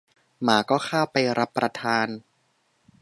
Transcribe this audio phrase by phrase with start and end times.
[0.43, 2.07] หมาก็คาบไปรับประทาน